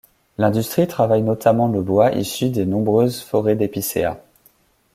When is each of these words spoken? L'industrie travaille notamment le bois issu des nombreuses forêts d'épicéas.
L'industrie 0.39 0.87
travaille 0.87 1.21
notamment 1.21 1.67
le 1.67 1.79
bois 1.83 2.11
issu 2.13 2.49
des 2.49 2.65
nombreuses 2.65 3.21
forêts 3.21 3.55
d'épicéas. 3.55 4.19